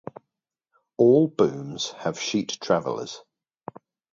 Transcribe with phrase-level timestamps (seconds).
[0.97, 3.21] All booms have sheet travelers.